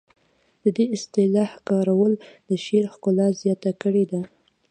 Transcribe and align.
د 0.63 0.65
دې 0.77 0.85
اصطلاح 0.95 1.51
کارول 1.67 2.13
د 2.49 2.51
شعر 2.63 2.85
ښکلا 2.93 3.27
زیاته 3.41 3.71
کړې 3.81 4.05
ده 4.11 4.21